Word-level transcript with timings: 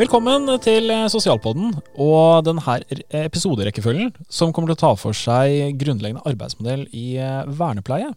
Velkommen 0.00 0.48
til 0.64 0.88
Sosialpodden 1.12 1.74
og 2.00 2.46
denne 2.46 2.76
episoderekkefølgen 3.18 4.14
som 4.32 4.48
kommer 4.48 4.70
til 4.70 4.78
å 4.78 4.80
ta 4.80 4.90
for 4.96 5.12
seg 5.12 5.74
grunnleggende 5.76 6.22
arbeidsmodell 6.24 6.86
i 6.96 7.18
eh, 7.20 7.50
vernepleie. 7.58 8.08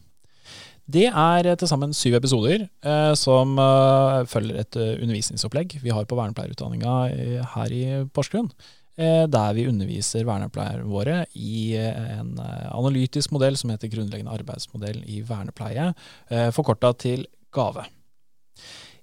Det 0.87 1.09
er 1.09 1.49
til 1.59 1.67
sammen 1.67 1.91
syv 1.91 2.15
episoder 2.21 2.63
eh, 2.63 3.09
som 3.19 3.59
eh, 3.59 4.21
følger 4.31 4.61
et 4.61 4.77
eh, 4.79 4.93
undervisningsopplegg 5.01 5.75
vi 5.83 5.91
har 5.91 6.07
på 6.07 6.15
vernepleierutdanninga 6.21 6.93
eh, 7.09 7.41
her 7.57 7.75
i 7.75 7.83
Porsgrunn. 8.15 8.47
Eh, 8.95 9.25
der 9.27 9.57
vi 9.57 9.65
underviser 9.67 10.23
vernepleierne 10.29 10.87
våre 10.87 11.17
i 11.35 11.73
en 11.81 12.37
analytisk 12.39 13.35
modell 13.35 13.59
som 13.59 13.75
heter 13.75 13.91
grunnleggende 13.91 14.31
arbeidsmodell 14.39 15.03
i 15.03 15.19
vernepleie, 15.27 15.89
eh, 16.31 16.47
forkorta 16.55 16.93
til 17.03 17.27
GAVE. 17.51 17.89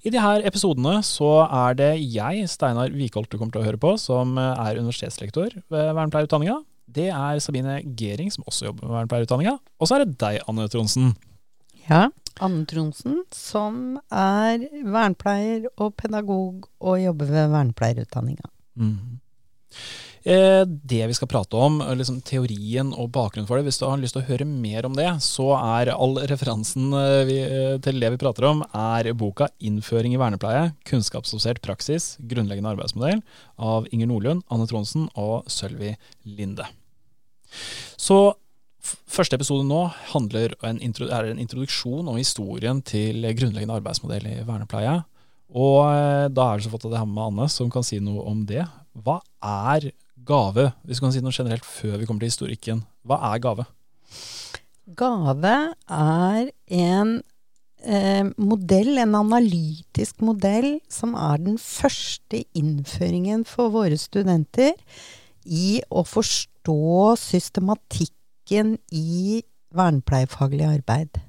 I 0.01 0.13
de 0.13 0.21
her 0.23 0.47
episodene 0.49 1.01
så 1.05 1.29
er 1.45 1.77
det 1.77 1.91
jeg, 2.01 2.47
Steinar 2.49 2.93
Wikholt, 2.95 3.29
du 3.29 3.37
kommer 3.37 3.53
til 3.53 3.61
å 3.61 3.67
høre 3.67 3.81
på, 3.81 3.93
som 4.01 4.39
er 4.41 4.79
universitetslektor 4.81 5.59
ved 5.69 5.91
vernepleierutdanninga. 5.93 6.57
Det 6.91 7.11
er 7.13 7.43
Sabine 7.45 7.77
Gering, 7.99 8.31
som 8.33 8.47
også 8.49 8.71
jobber 8.71 8.89
med 8.89 8.97
vernepleierutdanninga. 8.97 9.59
Og 9.79 9.91
så 9.91 9.99
er 9.99 10.07
det 10.07 10.17
deg, 10.23 10.41
Anne 10.49 10.67
Tronsen. 10.73 11.13
Ja, 11.85 12.07
Anne 12.41 12.65
Tronsen, 12.71 13.21
som 13.35 13.99
er 14.09 14.65
vernepleier 14.81 15.69
og 15.77 15.93
pedagog 16.01 16.71
og 16.81 17.01
jobber 17.03 17.29
ved 17.35 17.53
vernepleierutdanninga. 17.53 18.49
Mm. 18.81 19.21
Eh, 20.23 20.67
det 20.67 21.07
vi 21.07 21.15
skal 21.17 21.29
prate 21.33 21.57
om, 21.57 21.79
liksom 21.97 22.19
teorien 22.21 22.91
og 22.93 23.09
bakgrunnen 23.15 23.49
for 23.49 23.57
det, 23.57 23.65
hvis 23.65 23.79
du 23.81 23.87
har 23.87 24.01
lyst 24.01 24.13
til 24.13 24.21
å 24.21 24.29
høre 24.29 24.45
mer 24.45 24.85
om 24.85 24.97
det, 24.97 25.09
så 25.25 25.55
er 25.57 25.95
all 25.95 26.19
referansen 26.29 26.93
eh, 26.93 27.21
vi, 27.25 27.39
eh, 27.41 27.79
til 27.81 28.03
det 28.03 28.11
vi 28.13 28.21
prater 28.21 28.45
om, 28.51 28.61
er 28.69 29.15
boka 29.17 29.49
'Innføring 29.61 30.13
i 30.13 30.21
vernepleie 30.21 30.75
kunnskapsbasert 30.85 31.63
praksis 31.65 32.19
grunnleggende 32.21 32.75
arbeidsmodell' 32.75 33.23
av 33.57 33.89
Inger 33.93 34.13
Nordlund, 34.13 34.45
Anne 34.51 34.67
Tronsen 34.69 35.09
og 35.17 35.49
Sølvi 35.49 35.97
Linde. 36.25 36.69
Så 37.97 38.37
Første 38.81 39.37
episode 39.37 39.67
nå 39.69 39.93
handler 40.15 40.55
er 40.65 41.27
en 41.29 41.39
introduksjon 41.39 42.09
om 42.09 42.17
historien 42.17 42.81
til 42.81 43.21
grunnleggende 43.37 43.77
arbeidsmodell 43.77 44.25
i 44.25 44.39
vernepleie. 44.41 45.05
Og 45.53 45.85
da 46.33 46.47
er 46.47 46.57
det 46.57 46.65
så 46.65 46.73
flott 46.73 46.87
at 46.89 46.97
jeg 46.97 47.03
har 47.03 47.11
med 47.11 47.27
Anne, 47.27 47.49
som 47.53 47.69
kan 47.71 47.85
si 47.85 48.01
noe 48.01 48.25
om 48.25 48.47
det. 48.49 48.65
Hva 48.97 49.21
er 49.45 49.91
Gave, 50.27 50.71
hvis 50.85 51.01
du 51.01 51.05
kan 51.05 51.15
si 51.15 51.23
noe 51.25 51.35
generelt 51.35 51.67
før 51.67 51.99
vi 52.01 52.07
kommer 52.09 52.25
til 52.25 52.33
historikken. 52.33 52.85
Hva 53.07 53.21
er 53.31 53.43
gave? 53.43 53.67
Gave 54.99 55.55
er 55.87 56.51
en 56.81 57.13
eh, 57.85 58.31
modell, 58.37 58.99
en 58.99 59.17
analytisk 59.21 60.23
modell, 60.27 60.79
som 60.91 61.15
er 61.15 61.41
den 61.43 61.59
første 61.63 62.43
innføringen 62.57 63.47
for 63.49 63.73
våre 63.75 63.99
studenter 64.01 64.75
i 65.47 65.81
å 65.89 66.05
forstå 66.07 67.17
systematikken 67.21 68.77
i 68.93 69.41
vernepleiefaglig 69.77 70.67
arbeid. 70.67 71.21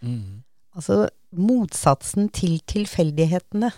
Mm. 0.00 0.44
Altså 0.78 1.08
motsatsen 1.34 2.30
til 2.34 2.60
tilfeldighetene. 2.70 3.72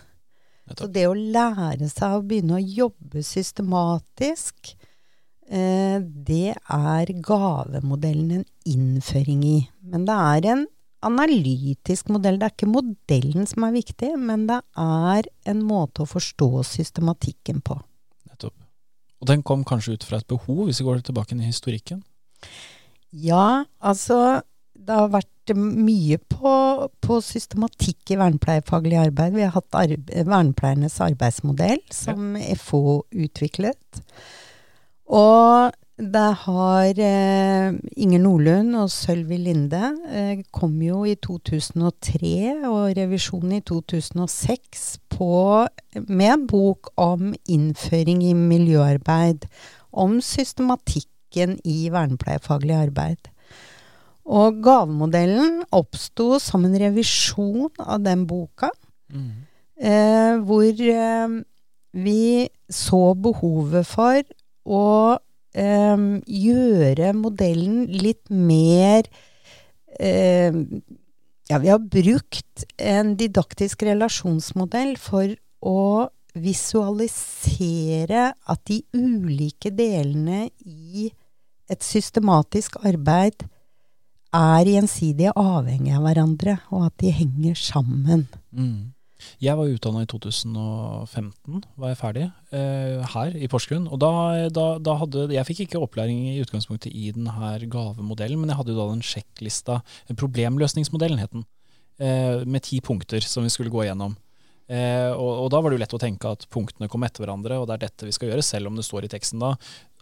Så 0.78 0.88
det 0.92 1.06
å 1.08 1.16
lære 1.16 1.88
seg 1.90 2.16
å 2.16 2.24
begynne 2.26 2.58
å 2.58 2.62
jobbe 2.62 3.24
systematisk, 3.26 4.74
eh, 5.50 5.98
det 6.00 6.54
er 6.54 7.14
gavemodellen 7.24 8.40
en 8.40 8.46
innføring 8.68 9.42
i. 9.44 9.56
Men 9.82 10.06
det 10.08 10.18
er 10.34 10.50
en 10.54 10.66
analytisk 11.06 12.10
modell. 12.12 12.38
Det 12.38 12.46
er 12.46 12.54
ikke 12.54 12.70
modellen 12.70 13.48
som 13.48 13.64
er 13.66 13.76
viktig, 13.76 14.12
men 14.20 14.46
det 14.50 14.60
er 14.78 15.28
en 15.50 15.62
måte 15.64 16.04
å 16.04 16.10
forstå 16.10 16.50
systematikken 16.68 17.62
på. 17.64 17.78
Nettopp. 18.28 18.56
Og 19.20 19.30
den 19.32 19.42
kom 19.42 19.64
kanskje 19.68 19.96
ut 19.96 20.06
fra 20.06 20.20
et 20.20 20.28
behov, 20.30 20.66
hvis 20.68 20.80
vi 20.80 20.88
går 20.88 21.02
tilbake 21.04 21.36
i 21.36 21.48
historikken? 21.48 22.04
Ja, 23.10 23.64
altså 23.80 24.42
det 24.80 24.96
har 24.96 25.10
vært 25.12 25.30
mye 25.58 26.18
på, 26.30 26.54
på 27.02 27.18
systematikk 27.24 28.14
i 28.14 28.18
vernepleiefaglig 28.20 28.98
arbeid. 29.00 29.36
Vi 29.36 29.44
har 29.46 29.54
hatt 29.56 29.78
arbe 29.78 30.24
vernepleiernes 30.26 31.00
arbeidsmodell, 31.04 31.82
som 31.94 32.34
ja. 32.38 32.56
FO 32.60 33.02
utviklet. 33.10 34.02
Og 35.10 35.72
det 36.00 36.28
har 36.46 37.00
eh, 37.04 37.74
Inger 38.00 38.22
Nordlund 38.22 38.76
og 38.80 38.88
Sølvi 38.92 39.36
Linde 39.36 39.90
eh, 40.08 40.38
kom 40.54 40.78
jo 40.80 41.02
i 41.04 41.16
2003 41.20 42.30
og 42.70 42.94
revisjonen 42.96 43.58
i 43.58 43.60
2006 43.68 44.86
på, 45.12 45.66
med 46.08 46.32
en 46.32 46.46
bok 46.48 46.92
om 46.96 47.34
innføring 47.44 48.22
i 48.24 48.32
miljøarbeid. 48.32 49.44
Om 49.92 50.20
systematikken 50.24 51.58
i 51.68 51.90
vernepleiefaglig 51.92 52.78
arbeid. 52.78 53.28
Og 54.30 54.60
gavemodellen 54.62 55.64
oppsto 55.74 56.38
som 56.42 56.64
en 56.66 56.76
revisjon 56.78 57.70
av 57.82 58.02
den 58.04 58.26
boka, 58.30 58.70
mm. 59.10 59.30
eh, 59.82 60.36
hvor 60.46 60.84
eh, 60.94 61.34
vi 61.98 62.46
så 62.70 63.02
behovet 63.18 63.88
for 63.90 64.22
å 64.70 65.18
eh, 65.58 66.06
gjøre 66.22 67.12
modellen 67.18 67.86
litt 67.90 68.30
mer 68.30 69.10
eh, 69.98 70.54
Ja, 71.50 71.58
vi 71.58 71.66
har 71.66 71.82
brukt 71.82 72.62
en 72.78 73.16
didaktisk 73.18 73.82
relasjonsmodell 73.82 74.94
for 75.02 75.32
å 75.66 76.06
visualisere 76.38 78.28
at 78.30 78.60
de 78.70 78.84
ulike 78.94 79.72
delene 79.74 80.44
i 80.62 81.08
et 81.70 81.82
systematisk 81.82 82.78
arbeid 82.86 83.42
er 84.36 84.70
gjensidig 84.70 85.30
avhengige 85.34 85.98
av 85.98 86.06
hverandre, 86.06 86.56
og 86.70 86.88
at 86.88 86.96
de 87.02 87.12
henger 87.14 87.58
sammen. 87.58 88.26
Mm. 88.54 88.92
Jeg 89.42 89.56
var 89.58 89.68
utdanna 89.68 90.04
i 90.04 90.08
2015, 90.08 91.60
var 91.76 91.92
jeg 91.92 91.98
ferdig, 92.00 92.26
eh, 92.56 93.02
her 93.14 93.36
i 93.36 93.48
Porsgrunn. 93.52 93.88
Og 93.92 94.00
da, 94.00 94.48
da, 94.48 94.66
da, 94.78 94.96
hadde 95.02 95.28
Jeg 95.34 95.46
fikk 95.48 95.60
ikke 95.66 95.82
opplæring 95.82 96.22
i 96.30 96.40
utgangspunktet 96.40 96.92
i 96.92 97.12
denne 97.12 97.52
gavemodellen, 97.68 98.40
men 98.40 98.52
jeg 98.52 98.60
hadde 98.60 98.74
jo 98.74 98.80
da 98.80 98.88
den 98.94 99.04
sjekklista, 99.04 99.82
problemløsningsmodellen 100.16 101.20
het 101.20 101.32
den, 101.36 101.44
eh, 101.98 102.44
med 102.46 102.62
ti 102.62 102.80
punkter 102.80 103.20
som 103.20 103.44
vi 103.44 103.52
skulle 103.52 103.72
gå 103.72 103.84
igjennom. 103.84 104.16
Eh, 104.70 105.10
og, 105.10 105.30
og, 105.44 105.48
da 105.50 105.60
var 105.60 105.70
det 105.70 105.80
jo 105.80 105.82
lett 105.82 105.94
å 105.98 105.98
tenke 106.00 106.30
at 106.30 106.46
punktene 106.48 106.88
kom 106.88 107.02
etter 107.02 107.24
hverandre, 107.24 107.58
og 107.58 107.66
det 107.66 107.74
er 107.74 107.86
dette 107.88 108.06
vi 108.06 108.14
skal 108.14 108.30
gjøre, 108.30 108.44
selv 108.46 108.70
om 108.70 108.76
det 108.78 108.86
står 108.86 109.04
i 109.04 109.10
teksten 109.10 109.42
da 109.42 109.56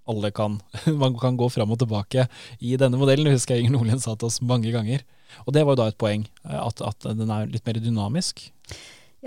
alle 0.09 0.33
kan, 0.35 0.59
man 1.03 1.17
kan 1.21 1.39
gå 1.41 1.49
fram 1.53 1.73
og 1.75 1.81
tilbake 1.83 2.29
i 2.61 2.77
denne 2.81 3.01
modellen. 3.01 3.29
Det 3.29 3.39
husker 3.39 3.57
jeg 3.57 3.67
Inger 3.67 3.79
Nordlien 3.79 4.03
sa 4.03 4.17
til 4.17 4.31
oss 4.31 4.43
mange 4.45 4.73
ganger. 4.75 5.05
Og 5.47 5.53
det 5.55 5.65
var 5.65 5.77
jo 5.77 5.83
da 5.83 5.91
et 5.93 6.01
poeng, 6.01 6.29
eh, 6.45 6.61
at, 6.61 6.85
at 6.85 7.11
den 7.19 7.35
er 7.35 7.51
litt 7.51 7.67
mer 7.69 7.81
dynamisk. 7.83 8.49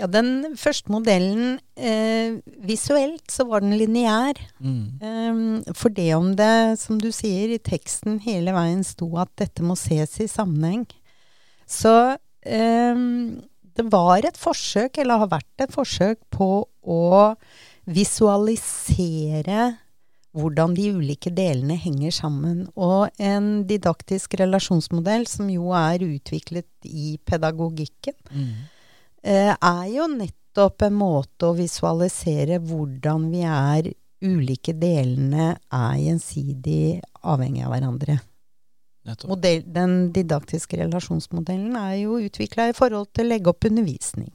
Ja, 0.00 0.06
den 0.08 0.54
første 0.56 0.88
modellen 0.88 1.58
eh, 1.76 2.38
Visuelt 2.64 3.28
så 3.30 3.44
var 3.50 3.60
den 3.60 3.76
lineær. 3.76 4.38
Mm. 4.64 4.84
Eh, 5.04 5.72
for 5.76 5.92
det 5.92 6.08
om 6.16 6.32
det, 6.38 6.80
som 6.80 7.00
du 7.00 7.10
sier, 7.12 7.52
i 7.52 7.60
teksten 7.60 8.18
hele 8.24 8.54
veien 8.56 8.80
sto 8.86 9.10
at 9.20 9.32
dette 9.40 9.64
må 9.64 9.76
ses 9.76 10.16
i 10.24 10.30
sammenheng. 10.30 10.86
Så 11.68 12.16
eh, 12.40 13.04
det 13.76 13.86
var 13.92 14.24
et 14.24 14.40
forsøk, 14.40 14.96
eller 15.00 15.26
har 15.26 15.32
vært 15.36 15.66
et 15.66 15.74
forsøk, 15.74 16.22
på 16.32 16.64
å 16.82 17.04
visualisere 17.84 19.74
hvordan 20.36 20.74
de 20.76 20.88
ulike 20.96 21.32
delene 21.34 21.76
henger 21.80 22.14
sammen. 22.16 22.64
Og 22.74 23.08
en 23.20 23.64
didaktisk 23.68 24.36
relasjonsmodell, 24.40 25.26
som 25.28 25.50
jo 25.52 25.72
er 25.76 26.04
utviklet 26.06 26.88
i 26.88 27.16
pedagogikken, 27.24 28.16
mm. 28.30 28.52
er 29.22 29.86
jo 29.92 30.08
nettopp 30.16 30.86
en 30.88 30.98
måte 30.98 31.50
å 31.50 31.56
visualisere 31.58 32.60
hvordan 32.64 33.28
vi 33.32 33.44
er 33.48 33.92
ulike 34.22 34.74
delene 34.78 35.56
er 35.56 35.96
gjensidig 35.98 37.00
avhengig 37.26 37.64
av 37.66 37.74
hverandre. 37.74 38.20
Modell, 39.26 39.64
den 39.66 40.12
didaktiske 40.14 40.78
relasjonsmodellen 40.78 41.74
er 41.74 41.96
jo 42.04 42.20
utvikla 42.22 42.68
i 42.70 42.76
forhold 42.76 43.10
til 43.10 43.26
å 43.26 43.32
legge 43.32 43.50
opp 43.50 43.66
undervisning. 43.66 44.30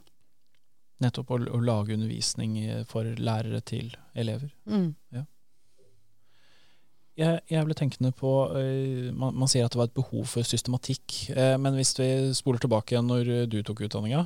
Nettopp 0.99 1.31
å, 1.31 1.39
å 1.39 1.59
lage 1.63 1.95
undervisning 1.95 2.57
for 2.89 3.07
lærere 3.07 3.61
til 3.63 3.93
elever. 4.17 4.51
Mm. 4.67 4.91
Ja. 5.15 5.23
Jeg, 7.17 7.41
jeg 7.49 7.65
ble 7.65 7.75
tenkende 7.77 8.11
på 8.13 8.31
uh, 8.53 9.07
man, 9.09 9.33
man, 9.33 9.49
sier 9.49 9.65
at 9.65 9.73
det 9.73 9.79
var 9.79 9.89
et 9.89 9.97
behov 9.97 10.27
for 10.29 10.45
systematikk. 10.45 11.31
Uh, 11.33 11.55
men 11.61 11.77
hvis 11.79 11.95
vi 11.97 12.09
spoler 12.37 12.61
tilbake 12.61 12.93
igjen 12.93 13.09
når 13.09 13.47
du 13.49 13.57
tok 13.65 13.81
utdanninga, 13.87 14.25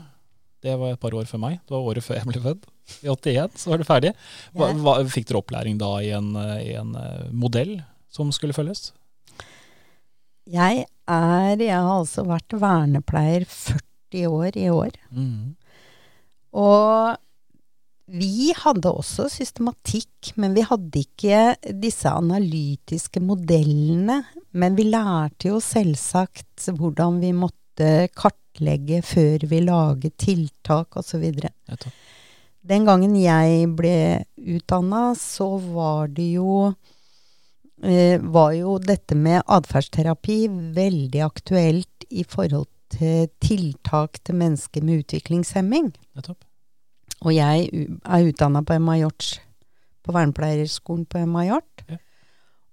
det 0.62 0.76
var 0.78 0.94
et 0.94 1.02
par 1.02 1.16
år 1.18 1.30
før 1.30 1.42
meg. 1.42 1.62
Det 1.66 1.74
var 1.74 1.88
året 1.90 2.06
før 2.06 2.20
jeg 2.20 2.30
ble 2.30 2.42
født. 2.44 2.68
I 3.02 3.10
81 3.10 3.62
så 3.64 3.72
var 3.72 3.82
det 3.82 3.88
ferdig. 3.88 4.12
Hva, 4.54 4.74
hva, 4.78 4.98
fikk 5.10 5.30
dere 5.30 5.40
opplæring 5.40 5.80
da 5.82 5.94
i 6.04 6.12
en, 6.14 6.36
i 6.60 6.76
en 6.78 6.92
modell 7.34 7.80
som 8.12 8.30
skulle 8.36 8.54
følges? 8.54 8.92
Jeg 10.52 10.86
er 11.08 11.62
Jeg 11.62 11.78
har 11.78 11.96
altså 11.96 12.28
vært 12.28 12.54
vernepleier 12.60 13.48
40 13.48 14.28
år 14.28 14.58
i 14.60 14.68
år. 14.70 14.96
Mm. 15.10 15.56
Og 16.52 17.18
vi 18.12 18.52
hadde 18.58 18.92
også 18.92 19.30
systematikk, 19.32 20.34
men 20.42 20.56
vi 20.56 20.66
hadde 20.68 21.04
ikke 21.06 21.42
disse 21.80 22.12
analytiske 22.12 23.22
modellene. 23.24 24.22
Men 24.52 24.76
vi 24.76 24.90
lærte 24.90 25.52
jo 25.54 25.62
selvsagt 25.64 26.68
hvordan 26.76 27.22
vi 27.24 27.32
måtte 27.38 28.10
kartlegge 28.18 29.00
før 29.06 29.48
vi 29.48 29.62
laget 29.64 30.18
tiltak 30.20 31.00
osv. 31.00 31.24
Den 32.62 32.90
gangen 32.90 33.16
jeg 33.18 33.72
ble 33.80 33.96
utdanna, 34.58 35.14
så 35.18 35.54
var 35.72 36.12
det 36.12 36.28
jo 36.36 36.52
eh, 37.82 38.20
var 38.20 38.54
jo 38.60 38.76
dette 38.84 39.16
med 39.16 39.42
atferdsterapi 39.48 40.44
veldig 40.76 41.26
aktuelt 41.26 42.08
i 42.12 42.28
forhold 42.28 42.68
til 42.92 43.32
tiltak 43.40 44.20
til 44.26 44.42
mennesker 44.44 44.84
med 44.84 45.06
utviklingshemming. 45.06 45.94
Nettopp. 46.20 46.44
Og 47.22 47.36
jeg 47.36 47.68
er 48.02 48.30
utdanna 48.30 48.64
på 48.66 48.78
Emma 48.78 48.98
Hjorts, 48.98 49.36
på 50.02 50.16
vernepleierskolen 50.16 51.06
på 51.06 51.22
Emma 51.22 51.46
Hjort. 51.46 51.84
Ja. 51.90 52.00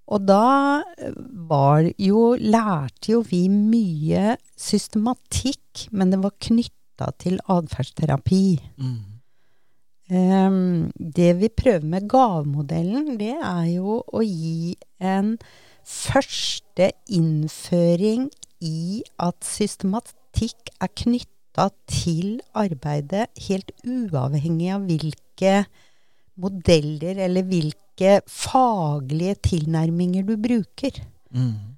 Og 0.08 0.24
da 0.24 0.80
eh, 0.96 1.12
var 1.48 1.84
jo 2.00 2.32
Lærte 2.40 3.12
jo 3.12 3.22
vi 3.28 3.44
mye 3.52 4.38
systematikk, 4.56 5.88
men 5.92 6.14
det 6.14 6.22
var 6.24 6.36
knytta 6.40 7.12
til 7.20 7.38
atferdsterapi. 7.44 8.44
Mm. 8.80 8.98
Um, 10.08 10.88
det 10.96 11.34
vi 11.36 11.50
prøver 11.52 11.84
med 11.84 12.08
gavemodellen, 12.08 13.18
det 13.20 13.34
er 13.36 13.66
jo 13.74 13.98
å 14.00 14.22
gi 14.24 14.72
en 15.04 15.34
første 15.84 16.88
innføring 17.12 18.30
i 18.64 19.02
at 19.20 19.44
systematikk 19.44 20.72
er 20.80 20.88
knytta 20.96 21.37
knytta 21.48 21.70
til 21.88 22.40
arbeidet 22.54 23.28
helt 23.48 23.72
uavhengig 23.84 24.70
av 24.74 24.84
hvilke 24.86 25.66
modeller 26.38 27.18
eller 27.18 27.42
hvilke 27.42 28.20
faglige 28.26 29.34
tilnærminger 29.42 30.24
du 30.24 30.36
bruker. 30.36 30.92
Mm. 31.34 31.76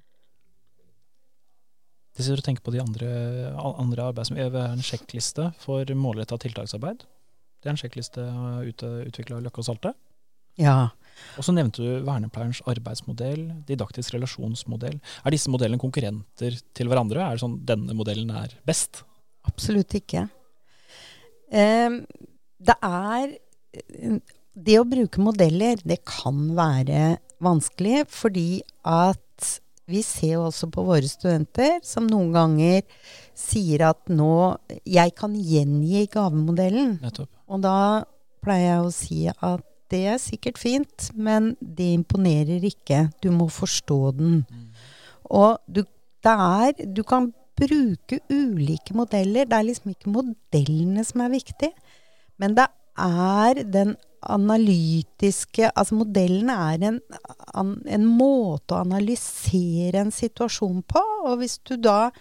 Det 2.15 2.25
sitter 2.25 2.41
og 2.41 2.45
tenker 2.45 2.63
på 2.63 2.71
de 2.71 2.81
andre, 2.81 3.09
andre 3.57 4.11
arbeidsmiljøene. 4.11 4.51
Vi 4.51 4.61
har 4.61 4.75
en 4.75 4.83
sjekkliste 4.85 5.51
for 5.57 5.85
målretta 5.95 6.37
tiltaksarbeid. 6.37 7.05
Det 7.61 7.69
er 7.69 7.73
en 7.73 7.81
sjekkliste 7.81 8.21
utvikla 8.67 9.37
av 9.37 9.45
Løkke 9.45 9.61
og 9.61 9.65
Salte. 9.65 9.93
Ja. 10.59 10.91
Og 11.39 11.45
så 11.45 11.53
nevnte 11.55 11.81
du 11.81 12.03
vernepleierens 12.05 12.61
arbeidsmodell, 12.67 13.47
didaktisk 13.65 14.13
relasjonsmodell. 14.13 14.99
Er 15.23 15.33
disse 15.33 15.49
modellene 15.49 15.81
konkurrenter 15.81 16.57
til 16.75 16.91
hverandre? 16.91 17.23
Er 17.23 17.37
det 17.37 17.45
sånn 17.45 17.61
denne 17.65 17.95
modellen 17.97 18.29
er 18.35 18.53
best? 18.67 19.05
Absolutt 19.51 19.97
ikke. 19.99 20.27
Eh, 21.51 22.01
det 22.61 22.77
er 22.81 23.37
Det 24.51 24.75
å 24.75 24.83
bruke 24.83 25.21
modeller, 25.23 25.79
det 25.87 26.01
kan 26.03 26.49
være 26.57 27.21
vanskelig, 27.39 28.03
fordi 28.11 28.61
at 28.83 29.47
vi 29.91 30.01
ser 30.05 30.41
også 30.41 30.67
på 30.71 30.83
våre 30.85 31.07
studenter 31.07 31.79
som 31.87 32.07
noen 32.07 32.33
ganger 32.35 32.83
sier 33.37 33.87
at 33.89 34.11
nå 34.11 34.57
Jeg 34.85 35.15
kan 35.17 35.35
gjengi 35.35 36.05
gavemodellen. 36.11 36.97
Nettopp. 37.01 37.31
Og 37.51 37.63
da 37.63 38.03
pleier 38.43 38.67
jeg 38.67 38.85
å 38.85 38.95
si 38.95 39.19
at 39.31 39.67
det 39.91 40.05
er 40.07 40.21
sikkert 40.23 40.59
fint, 40.61 41.09
men 41.19 41.51
det 41.59 41.89
imponerer 41.97 42.63
ikke. 42.63 43.09
Du 43.23 43.27
må 43.35 43.49
forstå 43.51 43.99
den. 44.15 44.37
Mm. 44.47 44.69
Og 45.35 45.57
du, 45.67 45.83
der, 46.23 46.39
er 46.39 46.85
Du 46.95 47.03
kan 47.03 47.33
bruke 47.61 48.21
ulike 48.33 48.95
modeller. 48.97 49.47
Det 49.47 49.57
er 49.57 49.67
liksom 49.69 49.93
ikke 49.93 50.13
modellene 50.13 51.05
som 51.07 51.25
er 51.25 51.35
viktig, 51.37 51.71
men 52.41 52.57
det 52.57 52.67
er 52.99 53.63
den 53.63 53.95
analytiske 54.21 55.71
Altså 55.71 55.95
modellene 55.97 56.53
er 56.53 56.83
en, 56.91 56.99
en 57.57 58.03
måte 58.05 58.75
å 58.75 58.83
analysere 58.83 60.03
en 60.03 60.13
situasjon 60.13 60.83
på. 60.85 61.01
Og 61.25 61.39
hvis 61.41 61.57
du 61.65 61.73
da 61.81 62.11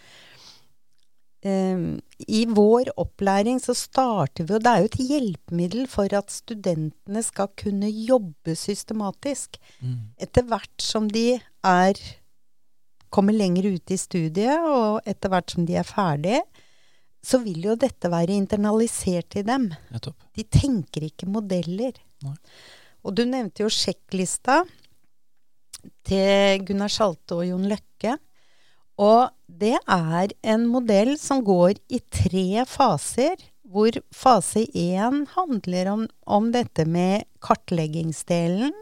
Um, 1.40 2.02
I 2.28 2.42
vår 2.52 2.90
opplæring 3.00 3.62
så 3.64 3.72
starter 3.72 4.44
vi, 4.44 4.58
og 4.58 4.60
det 4.60 4.72
er 4.72 4.82
jo 4.82 4.88
et 4.90 4.98
hjelpemiddel 5.08 5.86
for 5.88 6.12
at 6.12 6.28
studentene 6.28 7.22
skal 7.24 7.48
kunne 7.56 7.88
jobbe 7.88 8.52
systematisk. 8.52 9.56
Mm. 9.80 9.94
Etter 10.20 10.44
hvert 10.50 10.84
som 10.84 11.08
de 11.08 11.38
er 11.64 12.02
kommer 13.10 13.36
lenger 13.36 13.72
ut 13.74 13.92
i 13.92 13.98
studiet, 13.98 14.66
og 14.66 15.00
etter 15.08 15.32
hvert 15.32 15.54
som 15.54 15.66
de 15.68 15.78
er 15.80 15.86
ferdige, 15.86 16.42
så 17.20 17.40
vil 17.44 17.66
jo 17.68 17.76
dette 17.76 18.08
være 18.08 18.36
internalisert 18.38 19.36
i 19.36 19.44
dem. 19.44 19.68
Nettopp. 19.92 20.16
De 20.36 20.46
tenker 20.48 21.04
ikke 21.10 21.28
modeller. 21.28 21.98
Nei. 22.24 22.36
Og 23.04 23.16
du 23.16 23.24
nevnte 23.28 23.64
jo 23.64 23.72
sjekklista 23.72 24.62
til 26.08 26.64
Gunnar 26.68 26.92
Sjalte 26.92 27.38
og 27.38 27.46
Jon 27.48 27.68
Løkke. 27.68 28.16
Og 29.00 29.30
det 29.48 29.76
er 29.80 30.34
en 30.52 30.66
modell 30.68 31.14
som 31.20 31.40
går 31.44 31.78
i 31.92 32.02
tre 32.12 32.66
faser, 32.68 33.40
hvor 33.70 33.94
fase 34.12 34.64
én 34.76 35.22
handler 35.36 35.92
om, 35.92 36.06
om 36.26 36.50
dette 36.52 36.84
med 36.88 37.24
kartleggingsdelen. 37.44 38.74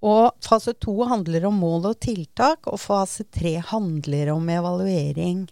Og 0.00 0.32
fase 0.44 0.72
to 0.80 0.94
handler 1.08 1.44
om 1.48 1.58
mål 1.60 1.90
og 1.92 1.98
tiltak, 2.00 2.68
og 2.70 2.80
fase 2.80 3.26
tre 3.28 3.58
handler 3.70 4.32
om 4.32 4.48
evaluering. 4.48 5.44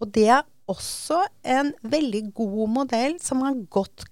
Og 0.00 0.12
det 0.14 0.28
er 0.38 0.46
også 0.68 1.24
en 1.48 1.72
veldig 1.82 2.28
god 2.36 2.72
modell 2.72 3.18
som 3.22 3.42
man 3.44 3.64
godt 3.72 4.06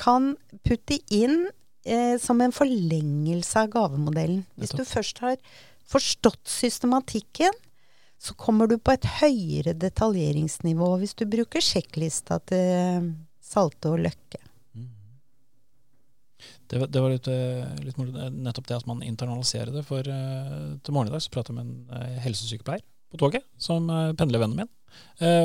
kan 0.00 0.34
putte 0.66 0.98
inn 1.14 1.46
eh, 1.86 2.16
som 2.20 2.40
en 2.42 2.54
forlengelse 2.54 3.60
av 3.60 3.70
gavemodellen. 3.74 4.42
Hvis 4.58 4.74
du 4.74 4.84
først 4.88 5.20
har 5.24 5.36
forstått 5.90 6.48
systematikken, 6.48 7.52
så 8.18 8.34
kommer 8.40 8.70
du 8.70 8.78
på 8.80 8.94
et 8.94 9.06
høyere 9.20 9.74
detaljeringsnivå 9.76 10.94
hvis 11.02 11.16
du 11.18 11.26
bruker 11.28 11.64
sjekklista 11.64 12.40
til 12.48 13.12
Salte 13.44 13.92
og 13.92 14.00
Løkke. 14.06 14.40
Det, 16.70 16.80
det 16.90 17.02
var 17.02 17.12
litt, 17.12 17.28
litt 17.84 17.98
morsomt, 18.00 18.38
nettopp 18.44 18.70
det 18.70 18.78
at 18.80 18.88
man 18.90 19.02
internaliserer 19.04 19.74
det. 19.74 19.84
For 19.88 20.00
uh, 20.04 20.74
til 20.84 20.96
morgen 20.96 21.12
i 21.12 21.14
dag 21.14 21.24
så 21.24 21.32
prater 21.34 21.54
jeg 21.54 21.60
med 21.60 21.92
en 21.92 22.20
helsesykepleier 22.24 22.84
på 23.14 23.20
toget, 23.20 23.44
som 23.62 23.84
pendler 23.86 24.16
pendlervennen 24.18 24.64
min. 24.64 24.70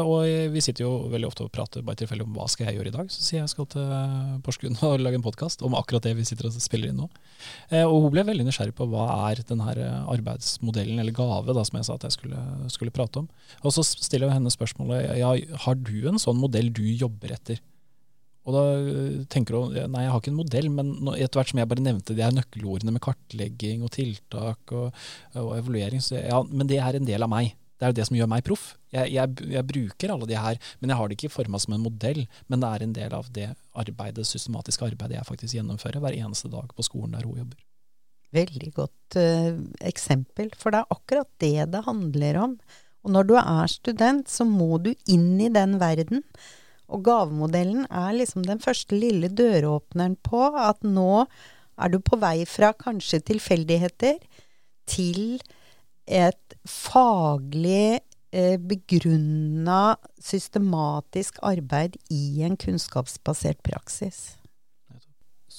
Og 0.01 0.23
vi 0.53 0.61
sitter 0.61 0.83
jo 0.83 1.09
veldig 1.09 1.27
ofte 1.27 1.43
og 1.45 1.51
prater 1.53 1.83
bare 1.85 1.97
tilfeldig 1.97 2.25
om 2.25 2.33
hva 2.37 2.47
skal 2.49 2.67
jeg 2.67 2.79
gjøre 2.79 2.89
i 2.89 2.93
dag. 2.95 3.11
Så 3.13 3.21
sier 3.21 3.39
jeg 3.39 3.43
jeg 3.43 3.51
skal 3.53 3.67
til 3.69 3.91
Porsgrunn 4.45 4.77
og 4.87 5.03
lage 5.03 5.19
en 5.19 5.25
podkast 5.25 5.61
om 5.65 5.77
akkurat 5.77 6.05
det 6.05 6.15
vi 6.17 6.25
sitter 6.25 6.49
og 6.49 6.57
spiller 6.57 6.89
inn 6.89 6.97
nå. 7.01 7.07
og 7.83 7.95
hun 8.05 8.13
ble 8.13 8.25
veldig 8.25 8.47
nysgjerrig 8.47 8.73
på 8.77 8.89
hva 8.89 9.05
er 9.29 9.43
den 9.49 9.61
her 9.65 9.81
arbeidsmodellen, 10.09 11.01
eller 11.01 11.13
gave, 11.17 11.53
da, 11.53 11.65
som 11.65 11.77
jeg 11.77 11.89
sa 11.89 11.97
at 11.97 12.07
jeg 12.09 12.17
skulle, 12.17 12.45
skulle 12.73 12.93
prate 12.95 13.21
om. 13.21 13.29
Og 13.61 13.73
så 13.77 13.85
stiller 13.85 14.29
jeg 14.29 14.39
henne 14.39 14.53
spørsmålet 14.53 15.05
ja, 15.21 15.33
har 15.65 15.77
du 15.77 15.97
en 16.09 16.21
sånn 16.21 16.41
modell 16.41 16.73
du 16.73 16.85
jobber 16.89 17.37
etter? 17.37 17.61
Og 18.49 18.55
da 18.55 18.65
øh, 18.81 19.15
tenker 19.29 19.53
du 19.53 19.77
nei, 19.93 20.03
jeg 20.07 20.13
har 20.13 20.21
ikke 20.23 20.31
en 20.33 20.39
modell, 20.39 20.69
men 20.73 20.91
etter 21.13 21.37
hvert 21.37 21.53
som 21.53 21.61
jeg 21.61 21.69
bare 21.69 21.85
nevnte 21.85 22.15
de 22.17 22.25
her 22.25 22.33
nøkkelordene 22.33 22.95
med 22.95 23.03
kartlegging 23.05 23.85
og 23.85 23.93
tiltak 23.93 24.73
og, 24.73 24.89
og 25.37 25.51
evaluering, 25.59 26.01
så 26.01 26.17
ja, 26.17 26.41
men 26.49 26.69
det 26.69 26.81
er 26.81 26.97
en 26.97 27.09
del 27.09 27.25
av 27.25 27.29
meg. 27.29 27.53
Det 27.79 27.87
er 27.87 27.93
jo 27.93 27.97
det 28.01 28.05
som 28.09 28.17
gjør 28.17 28.27
meg 28.27 28.43
proff. 28.43 28.63
Jeg, 28.91 29.13
jeg, 29.13 29.35
jeg, 29.53 29.65
bruker 29.69 30.11
alle 30.11 30.27
de 30.27 30.35
her, 30.35 30.57
men 30.81 30.91
jeg 30.91 30.99
har 30.99 31.07
det 31.07 31.15
ikke 31.15 31.31
forma 31.31 31.61
som 31.63 31.77
en 31.77 31.85
modell. 31.85 32.25
Men 32.51 32.59
det 32.59 32.71
er 32.73 32.83
en 32.83 32.95
del 32.97 33.15
av 33.15 33.29
det 33.37 33.47
arbeidet, 33.79 34.27
systematiske 34.27 34.83
arbeidet 34.89 35.15
jeg 35.15 35.29
faktisk 35.29 35.55
gjennomfører 35.55 36.03
hver 36.03 36.17
eneste 36.17 36.51
dag 36.51 36.73
på 36.75 36.83
skolen 36.83 37.15
der 37.15 37.23
hun 37.29 37.39
jobber. 37.39 37.61
Veldig 38.35 38.73
godt 38.75 39.17
uh, 39.17 39.61
eksempel, 39.87 40.51
for 40.59 40.75
det 40.75 40.83
er 40.83 40.97
akkurat 40.97 41.29
det 41.41 41.69
det 41.71 41.85
handler 41.87 42.41
om. 42.43 42.59
Og 43.07 43.15
når 43.15 43.29
du 43.29 43.35
er 43.39 43.71
student, 43.71 44.27
så 44.27 44.43
må 44.43 44.75
du 44.83 44.91
inn 45.07 45.39
i 45.39 45.47
den 45.53 45.79
verden. 45.79 46.25
Og 46.89 47.03
gavemodellen 47.05 47.85
er 47.85 48.17
liksom 48.17 48.45
den 48.47 48.61
første 48.63 48.97
lille 48.97 49.29
døråpneren 49.29 50.17
på 50.25 50.49
at 50.57 50.81
nå 50.85 51.25
er 51.79 51.93
du 51.93 51.99
på 52.03 52.19
vei 52.19 52.43
fra 52.49 52.73
kanskje 52.75 53.21
tilfeldigheter 53.29 54.17
til 54.89 55.39
et 56.09 56.57
faglig 56.65 58.01
eh, 58.33 58.57
begrunna, 58.57 59.95
systematisk 60.19 61.39
arbeid 61.45 61.99
i 62.09 62.41
en 62.45 62.57
kunnskapsbasert 62.59 63.61
praksis. 63.63 64.39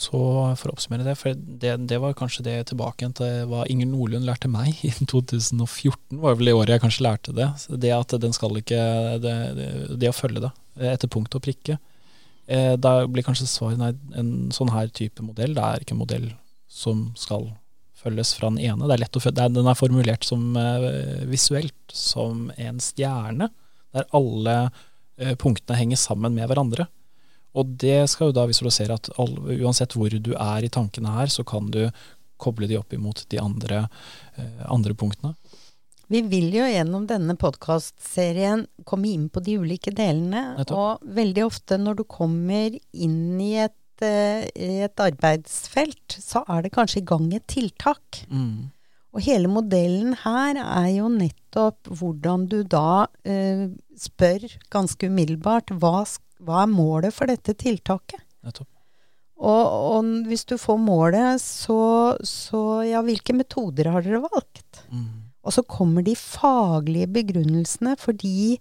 Så 0.01 0.19
for 0.57 0.71
å 0.71 0.75
oppsummere 0.75 1.05
det, 1.05 1.17
for 1.19 1.35
det, 1.35 1.75
det 1.91 1.99
var 2.01 2.17
kanskje 2.17 2.45
det 2.47 2.57
tilbake 2.71 3.09
til 3.19 3.49
hva 3.51 3.65
Inger 3.71 3.91
Nordlund 3.91 4.27
lærte 4.27 4.51
meg 4.51 4.79
i 4.87 4.93
2014, 4.99 6.19
var 6.23 6.39
vel 6.39 6.51
det 6.51 6.57
året 6.57 6.75
jeg 6.75 6.85
kanskje 6.85 7.07
lærte 7.07 7.37
det. 7.37 7.51
Det 7.83 7.95
at 7.95 8.19
den 8.23 8.35
skal 8.37 8.59
ikke 8.61 8.81
Det, 9.23 9.35
det 10.01 10.11
å 10.11 10.17
følge 10.17 10.47
det 10.47 10.53
etter 10.77 11.11
punkt 11.11 11.35
og 11.35 11.43
prikke. 11.45 11.79
Eh, 12.51 12.75
da 12.83 13.05
blir 13.07 13.23
kanskje 13.23 13.47
svaret 13.47 13.79
nei, 13.79 13.93
en 14.19 14.51
sånn 14.55 14.73
her 14.75 14.91
type 14.95 15.23
modell, 15.23 15.55
det 15.55 15.63
er 15.63 15.85
ikke 15.85 15.95
en 15.95 16.03
modell 16.03 16.29
som 16.71 17.11
skal 17.19 17.47
følges 18.01 18.33
fra 18.35 18.51
den 18.51 18.59
ene. 18.65 18.89
Er 18.91 19.05
å 19.07 19.23
følge, 19.23 19.49
Den 19.55 19.69
er 19.71 19.79
formulert 19.79 20.25
som 20.27 20.57
uh, 20.57 21.27
visuelt, 21.29 21.77
som 21.93 22.49
en 22.57 22.81
stjerne, 22.83 23.51
der 23.95 24.09
alle 24.17 24.57
uh, 24.71 25.35
punktene 25.39 25.79
henger 25.79 26.01
sammen 26.01 26.35
med 26.35 26.49
hverandre. 26.49 26.89
Og 27.55 27.75
det 27.83 28.09
skal 28.11 28.31
jo 28.31 28.39
da 28.39 28.47
visualisere 28.49 28.97
at 28.97 29.11
uansett 29.19 29.95
hvor 29.99 30.11
du 30.11 30.33
er 30.33 30.65
i 30.65 30.73
tankene 30.73 31.13
her, 31.19 31.31
så 31.31 31.45
kan 31.47 31.69
du 31.71 31.83
koble 32.41 32.71
de 32.71 32.79
opp 32.79 32.95
imot 32.97 33.27
de 33.29 33.39
andre, 33.43 33.83
andre 34.65 34.95
punktene. 34.97 35.35
Vi 36.11 36.25
vil 36.27 36.49
jo 36.55 36.67
gjennom 36.67 37.05
denne 37.07 37.37
podkastserien 37.39 38.65
komme 38.89 39.13
inn 39.13 39.29
på 39.31 39.43
de 39.47 39.61
ulike 39.63 39.93
delene. 39.95 40.57
Og 40.67 41.05
veldig 41.07 41.45
ofte 41.47 41.79
når 41.79 42.01
du 42.01 42.05
kommer 42.11 42.75
inn 42.91 43.39
i 43.39 43.53
et 43.63 43.77
uh, 44.03 44.43
i 44.55 44.83
et 44.87 45.03
arbeidsfelt, 45.05 46.19
så 46.19 46.45
er 46.49 46.65
det 46.65 46.75
kanskje 46.75 47.03
i 47.03 47.07
gang 47.07 47.31
et 47.37 47.47
tiltak. 47.51 48.23
Mm. 48.31 48.71
Og 49.11 49.25
hele 49.27 49.51
modellen 49.51 50.15
her 50.23 50.59
er 50.63 50.91
jo 50.95 51.11
nettopp 51.13 51.91
hvordan 51.99 52.47
du 52.51 52.61
da 52.63 53.07
uh, 53.07 53.65
spør 53.99 54.47
ganske 54.73 55.11
umiddelbart 55.11 55.73
hva, 55.83 56.05
hva, 56.41 56.65
er 56.65 56.75
målet 56.75 57.17
for 57.17 57.31
dette 57.31 57.57
tiltaket? 57.59 58.23
Nettopp. 58.47 58.69
Og, 59.41 59.65
og, 59.97 60.09
hvis 60.29 60.45
du 60.45 60.59
får 60.61 60.77
målet, 60.85 61.41
så, 61.41 61.81
så, 62.29 62.83
ja, 62.85 63.01
hvilke 63.01 63.33
metoder 63.33 63.89
har 63.89 64.05
dere 64.05 64.21
valgt? 64.21 64.83
Mm. 64.93 65.20
Og 65.41 65.55
så 65.57 65.65
kommer 65.65 66.05
de 66.05 66.15
faglige 66.19 67.09
begrunnelsene 67.15 67.97
fordi 68.01 68.59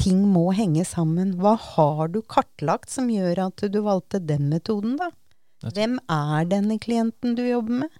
ting 0.00 0.22
må 0.32 0.50
henge 0.56 0.84
sammen. 0.88 1.34
Hva 1.40 1.56
har 1.60 2.10
du 2.12 2.20
kartlagt 2.22 2.92
som 2.92 3.10
gjør 3.12 3.46
at 3.48 3.64
du 3.72 3.80
valgte 3.84 4.22
den 4.22 4.48
metoden, 4.52 4.96
da? 5.00 5.10
Hvem 5.60 5.98
er 6.08 6.46
denne 6.48 6.78
klienten 6.80 7.34
du 7.36 7.42
jobber 7.44 7.82
med? 7.82 7.98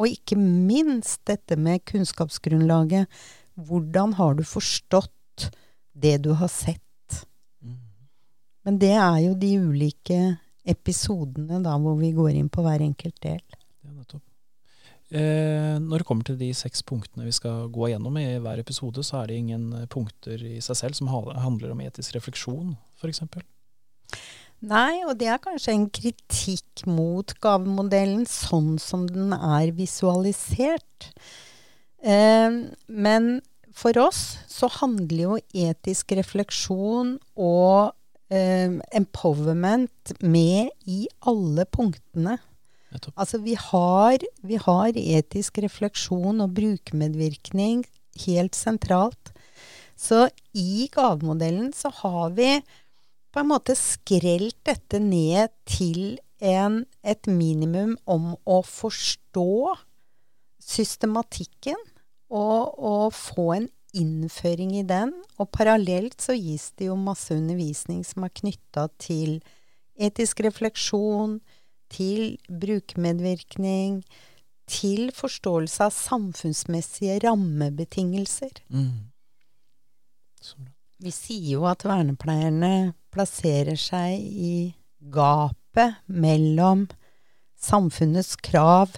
Og 0.00 0.14
ikke 0.14 0.38
minst 0.40 1.20
dette 1.28 1.58
med 1.60 1.84
kunnskapsgrunnlaget. 1.90 3.10
Hvordan 3.60 4.14
har 4.16 4.38
du 4.38 4.44
forstått 4.46 5.50
det 5.92 6.22
du 6.24 6.30
har 6.40 6.48
sett? 6.48 7.26
Mm. 7.60 7.76
Men 8.64 8.78
det 8.80 8.94
er 8.96 9.18
jo 9.26 9.34
de 9.36 9.50
ulike 9.60 10.20
episodene 10.64 11.60
da 11.64 11.76
hvor 11.80 11.98
vi 12.00 12.14
går 12.16 12.38
inn 12.38 12.48
på 12.52 12.64
hver 12.64 12.80
enkelt 12.86 13.18
del. 13.20 13.42
Eh, 15.10 15.76
når 15.82 16.02
det 16.02 16.06
kommer 16.06 16.26
til 16.26 16.36
de 16.38 16.52
seks 16.54 16.84
punktene 16.86 17.26
vi 17.26 17.34
skal 17.34 17.66
gå 17.74 17.88
gjennom 17.90 18.14
i 18.20 18.38
hver 18.38 18.60
episode, 18.62 19.02
så 19.02 19.20
er 19.20 19.30
det 19.30 19.40
ingen 19.40 19.72
punkter 19.90 20.38
i 20.46 20.60
seg 20.62 20.78
selv 20.78 20.98
som 20.98 21.10
handler 21.10 21.72
om 21.74 21.82
etisk 21.82 22.14
refleksjon, 22.14 22.76
f.eks. 23.00 23.24
Nei, 24.60 25.00
og 25.08 25.16
det 25.18 25.30
er 25.32 25.40
kanskje 25.42 25.72
en 25.74 25.86
kritikk 25.88 26.84
mot 26.86 27.32
gavemodellen 27.42 28.26
sånn 28.28 28.74
som 28.82 29.06
den 29.08 29.32
er 29.34 29.72
visualisert. 29.74 31.08
Eh, 32.04 32.60
men 32.86 33.30
for 33.74 33.96
oss 34.02 34.22
så 34.50 34.68
handler 34.80 35.24
jo 35.24 35.40
etisk 35.66 36.12
refleksjon 36.18 37.16
og 37.40 37.96
eh, 38.30 38.76
empowerment 38.94 40.14
med 40.20 40.70
i 40.86 41.06
alle 41.26 41.66
punktene 41.66 42.36
Altså 43.14 43.38
vi 43.42 43.54
har, 43.54 44.22
vi 44.42 44.58
har, 44.58 44.96
etisk 44.98 45.60
refleksjon 45.62 46.42
og 46.42 46.54
brukermedvirkning 46.56 47.84
helt 48.26 48.58
sentralt. 48.58 49.32
Så 50.00 50.28
i 50.56 50.88
gavemodellen 50.92 51.72
så 51.76 51.92
har 52.02 52.32
vi 52.34 52.56
på 53.30 53.42
en 53.42 53.50
måte 53.52 53.76
skrelt 53.78 54.58
dette 54.66 54.98
ned 55.02 55.52
til 55.68 56.18
en, 56.40 56.84
et 57.04 57.28
minimum 57.28 57.94
om 58.10 58.32
å 58.48 58.60
forstå 58.66 59.76
systematikken 60.64 61.78
og, 62.30 62.74
og 62.78 63.14
få 63.14 63.46
en 63.58 63.68
innføring 63.96 64.74
i 64.78 64.86
den. 64.86 65.12
Og 65.38 65.50
parallelt 65.54 66.18
så 66.22 66.34
gis 66.36 66.70
det 66.78 66.90
jo 66.90 66.98
masse 66.98 67.34
undervisning 67.34 68.02
som 68.06 68.26
er 68.26 68.34
knytta 68.40 68.88
til 69.02 69.38
etisk 70.00 70.40
refleksjon, 70.46 71.38
til 71.92 72.36
brukermedvirkning, 72.48 74.02
til 74.70 75.10
forståelse 75.14 75.88
av 75.88 75.94
samfunnsmessige 75.94 77.18
rammebetingelser. 77.24 78.52
Mm. 78.70 79.10
Vi 81.00 81.12
sier 81.14 81.56
jo 81.56 81.66
at 81.68 81.84
vernepleierne 81.88 82.92
plasserer 83.10 83.78
seg 83.80 84.20
i 84.20 84.54
gapet 85.12 85.98
mellom 86.06 86.86
samfunnets 87.60 88.36
krav 88.40 88.94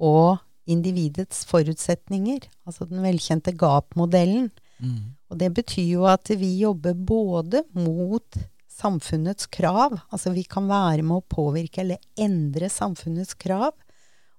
og 0.00 0.38
individets 0.70 1.42
forutsetninger, 1.48 2.46
altså 2.68 2.86
den 2.88 3.02
velkjente 3.02 3.52
gap-modellen. 3.58 4.50
Mm. 4.78 5.16
Og 5.30 5.40
det 5.40 5.50
betyr 5.56 5.88
jo 5.96 6.06
at 6.08 6.30
vi 6.38 6.52
jobber 6.60 6.94
både 6.94 7.64
mot 7.74 8.38
samfunnets 8.80 9.48
krav. 9.52 9.98
Altså 10.10 10.32
vi 10.34 10.44
kan 10.48 10.68
være 10.70 11.04
med 11.04 11.20
å 11.20 11.28
påvirke 11.36 11.84
eller 11.84 12.00
endre 12.18 12.70
samfunnets 12.72 13.36
krav. 13.38 13.74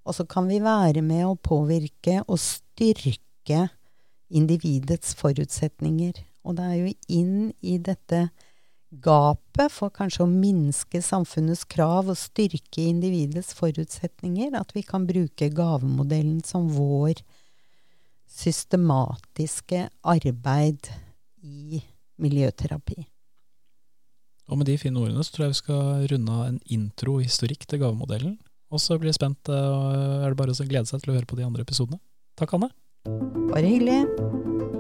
Og 0.06 0.18
så 0.18 0.26
kan 0.26 0.48
vi 0.50 0.62
være 0.64 1.04
med 1.06 1.28
å 1.28 1.38
påvirke 1.38 2.22
og 2.26 2.40
styrke 2.42 3.68
individets 4.32 5.14
forutsetninger. 5.20 6.24
Og 6.48 6.58
det 6.58 6.66
er 6.66 6.80
jo 6.80 6.94
inn 7.22 7.36
i 7.62 7.78
dette 7.78 8.30
gapet 8.92 9.72
for 9.72 9.94
kanskje 9.94 10.26
å 10.26 10.32
minske 10.32 11.00
samfunnets 11.06 11.64
krav 11.70 12.10
og 12.12 12.20
styrke 12.20 12.84
individets 12.90 13.54
forutsetninger 13.56 14.58
at 14.60 14.74
vi 14.76 14.84
kan 14.84 15.06
bruke 15.08 15.48
gavemodellen 15.56 16.42
som 16.44 16.68
vår 16.76 17.22
systematiske 18.32 19.86
arbeid 20.08 20.92
i 21.44 21.82
miljøterapi. 22.22 23.11
Og 24.52 24.60
med 24.60 24.68
de 24.68 24.78
fine 24.80 25.00
ordene 25.00 25.24
så 25.24 25.32
tror 25.32 25.48
jeg 25.48 25.54
vi 25.54 25.62
skal 25.62 26.08
runde 26.12 26.36
av 26.36 26.50
en 26.50 26.60
intro-historikk 26.76 27.64
til 27.66 27.82
gavemodellen. 27.86 28.36
Og 28.72 28.84
så 28.84 29.00
blir 29.00 29.12
jeg 29.12 29.20
spent, 29.20 29.52
og 29.52 29.96
er 29.96 30.28
det 30.28 30.40
bare 30.40 30.56
å 30.56 30.68
glede 30.68 30.88
seg 30.92 31.04
til 31.04 31.14
å 31.14 31.18
høre 31.18 31.28
på 31.28 31.40
de 31.40 31.48
andre 31.48 31.64
episodene. 31.64 32.00
Takk, 32.40 32.56
Anne. 32.60 32.72
Bare 33.52 33.68
hyggelig. 33.68 34.80